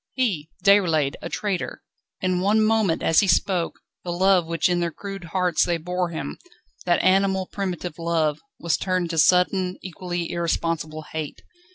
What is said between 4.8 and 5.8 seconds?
crude hearts they